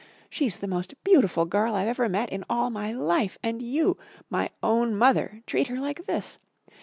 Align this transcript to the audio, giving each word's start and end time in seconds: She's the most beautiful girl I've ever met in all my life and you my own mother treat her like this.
She's 0.31 0.57
the 0.57 0.67
most 0.67 0.95
beautiful 1.03 1.45
girl 1.45 1.75
I've 1.75 1.87
ever 1.87 2.09
met 2.09 2.31
in 2.31 2.43
all 2.49 2.71
my 2.71 2.91
life 2.91 3.37
and 3.43 3.61
you 3.61 3.99
my 4.31 4.49
own 4.63 4.95
mother 4.95 5.43
treat 5.45 5.67
her 5.67 5.79
like 5.79 6.07
this. 6.07 6.39